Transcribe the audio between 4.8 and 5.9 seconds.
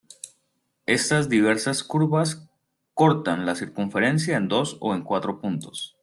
o en cuatro puntos.